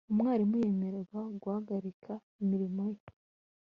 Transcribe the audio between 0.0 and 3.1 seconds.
umwarimu yemererwa guhagarika imirimo ye